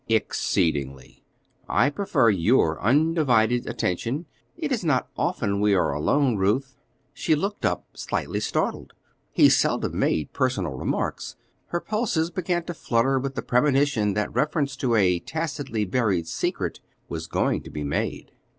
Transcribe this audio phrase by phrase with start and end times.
[0.09, 1.23] "Exceedingly.
[1.69, 4.25] I prefer your undivided attention;
[4.57, 6.75] it is not often we are alone, Ruth."
[7.13, 8.93] She looked up slightly startled;
[9.31, 11.35] he seldom made personal remarks.
[11.67, 16.79] Her pulses began to flutter with the premonition that reference to a tacitly buried secret
[17.07, 18.31] was going to be made.